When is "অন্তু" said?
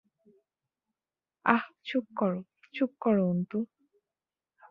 3.29-3.57